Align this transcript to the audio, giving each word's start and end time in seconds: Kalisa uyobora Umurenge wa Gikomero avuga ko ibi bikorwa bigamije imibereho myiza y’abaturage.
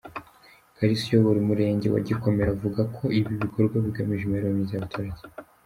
Kalisa 0.75 1.05
uyobora 1.09 1.37
Umurenge 1.41 1.87
wa 1.93 2.01
Gikomero 2.07 2.49
avuga 2.55 2.81
ko 2.95 3.03
ibi 3.19 3.33
bikorwa 3.43 3.75
bigamije 3.85 4.21
imibereho 4.23 4.53
myiza 4.55 4.73
y’abaturage. 4.73 5.21